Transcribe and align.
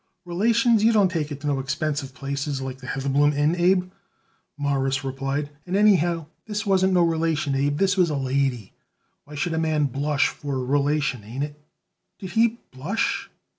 "Relations 0.25 0.83
you 0.83 0.91
don't 0.91 1.11
take 1.11 1.31
it 1.31 1.41
to 1.41 1.59
expensive 1.59 2.11
places 2.15 2.59
like 2.59 2.79
the 2.79 2.87
Heatherbloom 2.87 3.35
Inn, 3.37 3.55
Abe," 3.55 3.91
Morris 4.57 5.03
replied. 5.03 5.51
"And, 5.67 5.75
anyhow, 5.77 6.25
this 6.47 6.65
wasn't 6.65 6.93
no 6.93 7.03
relation, 7.03 7.53
Abe; 7.53 7.77
this 7.77 7.97
was 7.97 8.09
a 8.09 8.15
lady. 8.15 8.73
Why 9.25 9.35
should 9.35 9.53
a 9.53 9.59
man 9.59 9.83
blush 9.85 10.29
for 10.29 10.55
a 10.55 10.63
relation, 10.65 11.23
ain't 11.23 11.43
it?" 11.43 11.61
"Did 12.17 12.31
he 12.31 12.57
blush?" 12.71 13.29